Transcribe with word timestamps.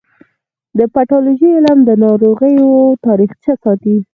د 0.77 0.79
پیتالوژي 0.93 1.49
علم 1.57 1.79
د 1.85 1.89
ناروغیو 2.03 2.69
تاریخچه 3.05 3.53
ساتي. 3.63 3.95